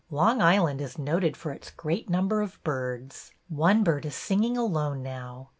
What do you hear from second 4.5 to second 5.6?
alone now.